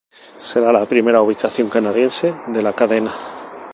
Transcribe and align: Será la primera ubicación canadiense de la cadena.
Será 0.39 0.71
la 0.71 0.87
primera 0.87 1.21
ubicación 1.21 1.69
canadiense 1.69 2.33
de 2.47 2.63
la 2.63 2.73
cadena. 2.73 3.11